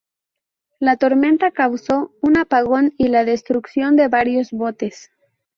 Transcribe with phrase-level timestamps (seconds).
[0.79, 5.11] La tormenta causó un apagón y la destrucción de varios botes.